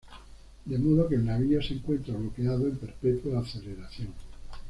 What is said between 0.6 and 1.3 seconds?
De modo que el